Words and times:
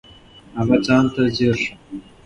هغه 0.57 0.77
ځان 0.85 1.05
ته 1.13 1.21
ځیر 1.35 1.55
شو. 1.63 1.73